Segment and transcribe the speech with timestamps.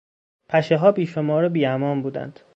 [0.49, 2.39] پشهها بیشمار و بیامان بودند.